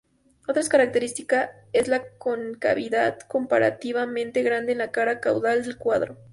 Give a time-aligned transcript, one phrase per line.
[0.47, 6.17] Otra característica es la concavidad comparativamente grande en la cara caudal del cuadrado.